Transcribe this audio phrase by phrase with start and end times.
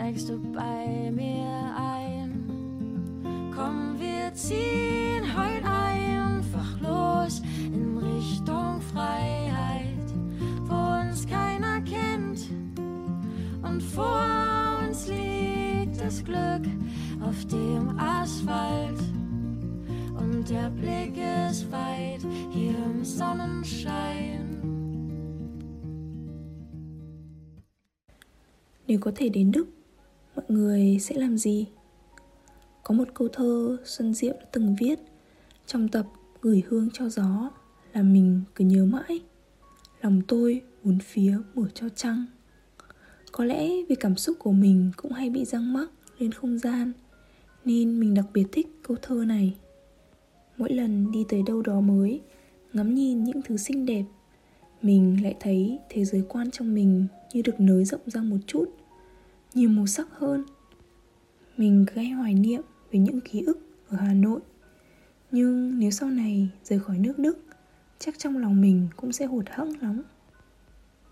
[0.00, 2.44] Steigst du bei mir ein?
[3.54, 7.42] Komm, wir ziehen heute einfach los
[7.72, 10.14] in Richtung Freiheit,
[10.64, 12.40] wo uns keiner kennt.
[13.62, 16.66] Und vor uns liegt das Glück
[17.20, 19.00] auf dem Asphalt.
[20.18, 21.16] Und der Blick
[21.48, 24.49] ist weit hier im Sonnenschein.
[28.90, 29.68] Nếu có thể đến Đức,
[30.36, 31.66] mọi người sẽ làm gì?
[32.82, 34.98] Có một câu thơ Xuân Diệu đã từng viết
[35.66, 36.06] trong tập
[36.40, 37.50] Gửi hương cho gió
[37.92, 39.20] là mình cứ nhớ mãi.
[40.00, 42.26] Lòng tôi bốn phía mở cho trăng.
[43.32, 46.92] Có lẽ vì cảm xúc của mình cũng hay bị răng mắc lên không gian
[47.64, 49.56] nên mình đặc biệt thích câu thơ này.
[50.56, 52.20] Mỗi lần đi tới đâu đó mới,
[52.72, 54.04] ngắm nhìn những thứ xinh đẹp,
[54.82, 58.79] mình lại thấy thế giới quan trong mình như được nới rộng ra một chút
[59.54, 60.44] nhiều màu sắc hơn.
[61.56, 62.62] Mình gây hoài niệm
[62.92, 64.40] về những ký ức ở hà nội.
[65.30, 67.38] Nhưng nếu sau này rời khỏi nước đức,
[67.98, 70.02] chắc trong lòng mình cũng sẽ hụt hẫng lắm.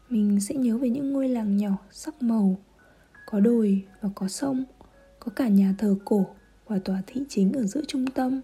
[0.08, 2.58] Mình sẽ nhớ về những ngôi làng nhỏ sắc màu,
[3.26, 4.64] có đồi và có sông,
[5.18, 6.26] có cả nhà thờ cổ
[6.66, 8.40] và tòa thị chính ở giữa trung tâm.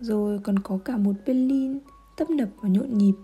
[0.00, 1.78] Rồi còn có cả một berlin
[2.16, 3.14] tấp nập và nhộn nhịp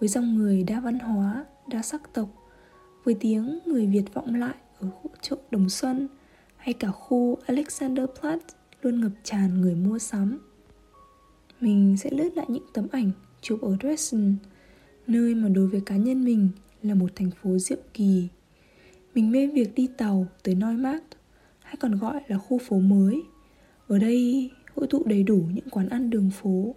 [0.00, 2.28] với dòng người đa văn hóa, đa sắc tộc,
[3.04, 6.08] với tiếng người việt vọng lại ở khu chợ Đồng Xuân
[6.56, 8.38] hay cả khu Alexanderplatz
[8.82, 10.38] luôn ngập tràn người mua sắm.
[11.60, 14.36] Mình sẽ lướt lại những tấm ảnh chụp ở Dresden,
[15.06, 16.48] nơi mà đối với cá nhân mình
[16.82, 18.28] là một thành phố diệu kỳ.
[19.14, 21.16] Mình mê việc đi tàu tới Neumarkt,
[21.60, 23.22] hay còn gọi là khu phố mới.
[23.88, 26.74] Ở đây hội tụ đầy đủ những quán ăn đường phố,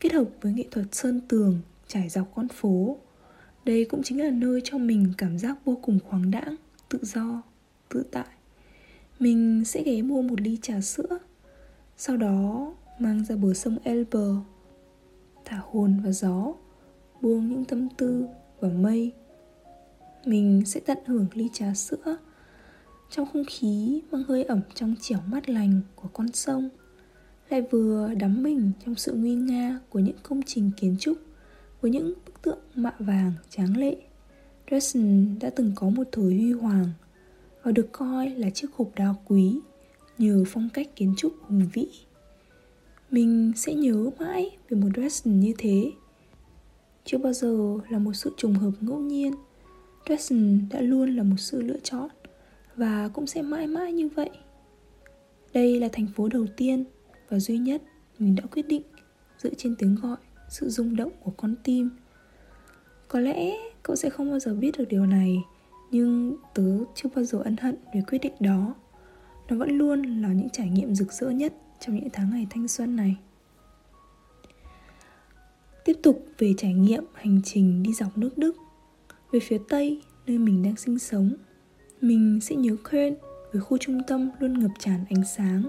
[0.00, 2.98] kết hợp với nghệ thuật sơn tường trải dọc con phố.
[3.64, 6.56] Đây cũng chính là nơi cho mình cảm giác vô cùng khoáng đãng
[6.94, 7.42] tự do,
[7.88, 8.26] tự tại.
[9.18, 11.18] Mình sẽ ghé mua một ly trà sữa,
[11.96, 14.28] sau đó mang ra bờ sông elbe,
[15.44, 16.54] thả hồn vào gió,
[17.20, 18.26] buông những tâm tư
[18.60, 19.12] vào mây.
[20.24, 22.16] Mình sẽ tận hưởng ly trà sữa
[23.10, 26.68] trong không khí mang hơi ẩm trong trẻo mát lành của con sông,
[27.50, 31.18] lại vừa đắm mình trong sự nguy nga của những công trình kiến trúc
[31.80, 33.96] với những bức tượng mạ vàng tráng lệ.
[34.70, 36.86] Dresden đã từng có một thời huy hoàng
[37.62, 39.58] và được coi là chiếc hộp đá quý
[40.18, 41.88] nhờ phong cách kiến trúc hùng vĩ.
[43.10, 45.92] Mình sẽ nhớ mãi về một Dresden như thế.
[47.04, 49.34] Chưa bao giờ là một sự trùng hợp ngẫu nhiên.
[50.06, 52.08] Dresden đã luôn là một sự lựa chọn
[52.76, 54.30] và cũng sẽ mãi mãi như vậy.
[55.52, 56.84] Đây là thành phố đầu tiên
[57.28, 57.82] và duy nhất
[58.18, 58.82] mình đã quyết định
[59.42, 60.16] dựa trên tiếng gọi,
[60.48, 61.90] sự rung động của con tim.
[63.08, 65.44] Có lẽ cậu sẽ không bao giờ biết được điều này,
[65.90, 68.74] nhưng tớ chưa bao giờ ân hận về quyết định đó.
[69.48, 72.68] Nó vẫn luôn là những trải nghiệm rực rỡ nhất trong những tháng ngày thanh
[72.68, 73.16] xuân này.
[75.84, 78.56] Tiếp tục về trải nghiệm hành trình đi dọc nước đức,
[79.32, 81.30] về phía tây, nơi mình đang sinh sống,
[82.00, 83.14] mình sẽ nhớ Köln
[83.52, 85.68] với khu trung tâm luôn ngập tràn ánh sáng,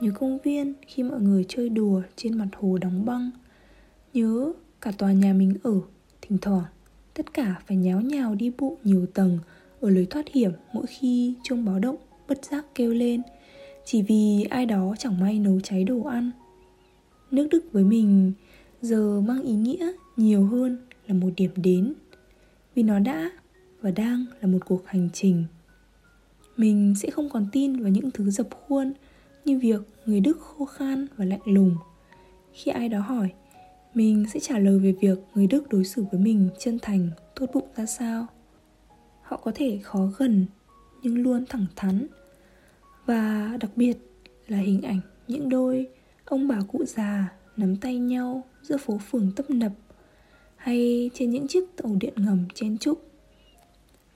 [0.00, 3.30] nhớ công viên khi mọi người chơi đùa trên mặt hồ đóng băng,
[4.14, 5.80] nhớ cả tòa nhà mình ở,
[6.22, 6.64] thỉnh thoảng
[7.14, 9.38] tất cả phải nháo nhào đi bộ nhiều tầng,
[9.80, 11.96] ở lối thoát hiểm mỗi khi chuông báo động
[12.28, 13.22] bất giác kêu lên.
[13.84, 16.30] Chỉ vì ai đó chẳng may nấu cháy đồ ăn.
[17.30, 18.32] Nước đức với mình
[18.82, 21.94] giờ mang ý nghĩa nhiều hơn là một điểm đến,
[22.74, 23.30] vì nó đã
[23.80, 25.44] và đang là một cuộc hành trình.
[26.56, 28.92] Mình sẽ không còn tin vào những thứ dập khuôn
[29.44, 31.76] như việc người đức khô khan và lạnh lùng.
[32.52, 33.28] Khi ai đó hỏi
[33.94, 37.46] mình sẽ trả lời về việc người đức đối xử với mình chân thành, tốt
[37.54, 38.26] bụng ra sao.
[39.22, 40.46] Họ có thể khó gần,
[41.02, 42.06] nhưng luôn thẳng thắn.
[43.06, 43.98] Và đặc biệt
[44.48, 45.88] là hình ảnh những đôi
[46.24, 49.72] ông bà cụ già nắm tay nhau giữa phố phường tấp nập
[50.56, 53.10] hay trên những chiếc tàu điện ngầm chen chúc.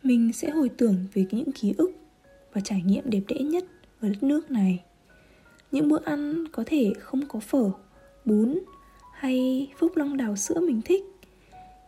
[0.02, 1.90] Mình sẽ hồi tưởng về những ký ức
[2.52, 3.64] và trải nghiệm đẹp đẽ nhất
[4.00, 4.84] ở đất nước này.
[5.73, 7.70] Những bữa ăn có thể không có phở,
[8.25, 8.58] bún
[9.17, 11.05] hay phúc long đào sữa mình thích.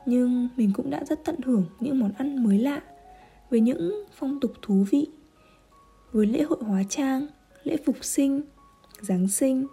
[0.07, 2.83] Nhưng mình cũng đã rất tận hưởng những món ăn mới lạ
[3.51, 5.07] với những phong tục thú vị,
[6.13, 7.27] với lễ hội hóa trang,
[7.65, 8.43] lễ phục sinh,
[9.01, 9.67] giáng sinh.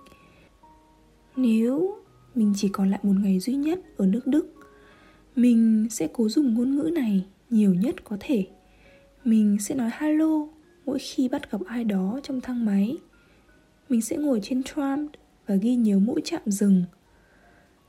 [1.36, 1.98] Nếu
[2.36, 4.48] mình chỉ còn lại một ngày duy nhất ở nước đức,
[5.36, 8.48] mình sẽ cố dùng ngôn ngữ này nhiều nhất có thể.
[9.24, 10.48] Mình sẽ nói hello
[10.86, 12.98] mỗi khi bắt gặp ai đó trong thang máy.
[13.90, 15.08] Mình sẽ ngồi trên tram
[15.48, 16.84] và ghi nhớ mỗi trạm dừng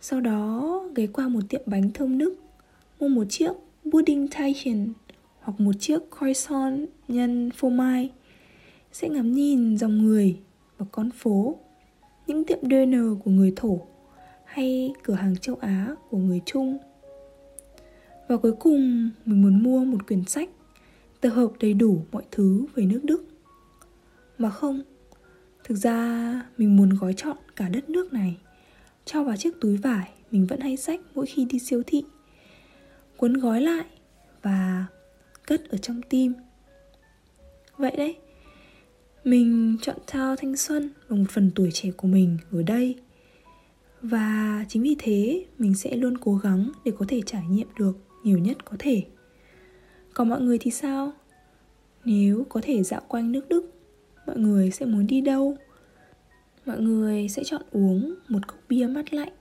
[0.09, 2.35] sau đó, ghé qua một tiệm bánh thơm nức
[3.01, 3.53] mua một chiếc
[3.93, 4.93] pudding Thaien
[5.41, 8.11] hoặc một chiếc croissant nhân phô mai.
[8.93, 10.39] Sẽ ngắm nhìn dòng người
[10.79, 11.57] và con phố,
[12.27, 13.81] những tiệm dinner của người thổ
[14.45, 16.79] hay cửa hàng châu á của người trung.
[18.29, 20.49] Và cuối cùng, mình muốn mua một quyển sách
[21.21, 23.25] tập hợp đầy đủ mọi thứ về nước đức.
[24.39, 24.83] Mà không,
[25.65, 28.37] thực ra mình muốn gói chọn cả đất nước này
[29.07, 32.05] cho vào chiếc túi vải, mình vẫn hay xách mỗi khi đi siêu thị.
[33.17, 33.85] Cuốn gói lại
[34.43, 34.87] và
[35.47, 36.35] cất ở trong tim.
[37.77, 38.17] Vậy đấy,
[39.25, 42.97] mình chọn trao thanh xuân và một phần tuổi trẻ của mình ở đây.
[44.03, 47.97] Và chính vì thế, mình sẽ luôn cố gắng để có thể trải nghiệm được
[48.25, 49.03] nhiều nhất có thể.
[50.15, 51.13] Còn mọi người thì sao?
[52.05, 53.71] Nếu có thể dạo quanh nước đức,
[54.27, 55.57] mọi người sẽ muốn đi đâu?
[56.67, 59.33] Mọi người sẽ chọn uống một cốc bia mát lạnh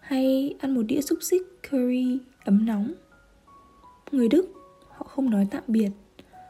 [0.00, 2.92] hay ăn một đĩa xúc xích curry ấm nóng.
[4.12, 4.48] Người đức
[4.88, 5.90] họ không nói tạm biệt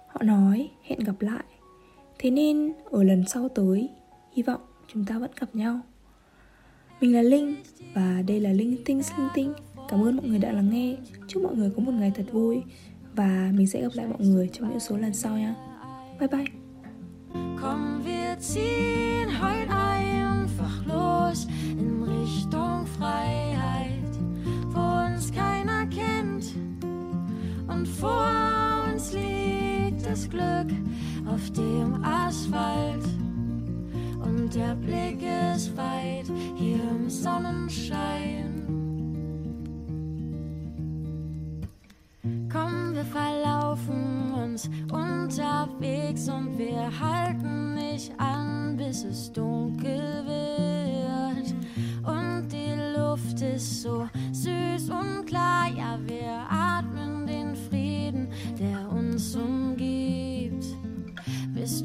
[0.09, 1.45] họ nói hẹn gặp lại.
[2.19, 3.89] Thế nên ở lần sau tới
[4.33, 4.61] hy vọng
[4.93, 5.81] chúng ta vẫn gặp nhau.
[7.01, 7.55] Mình là linh
[7.95, 9.53] và đây là linh tinh linh tinh.
[9.89, 10.97] Cảm ơn mọi người đã lắng nghe.
[11.29, 12.63] Chúc mọi người có một ngày thật vui
[13.15, 15.55] và mình sẽ gặp lại mọi người trong những số lần sau nha.
[16.21, 16.45] Bye bye.
[17.61, 19.68] Komm, wir ziehen heute
[30.29, 30.71] Glück
[31.27, 33.05] auf dem Asphalt.
[34.23, 35.23] Und der Blick
[35.55, 38.65] ist weit hier im Sonnenschein.
[42.53, 51.55] Komm, wir verlaufen uns unterwegs und wir halten nicht an, bis es dunkel wird.
[52.05, 55.59] Und die Luft ist so süß und klar.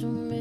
[0.03, 0.32] to me.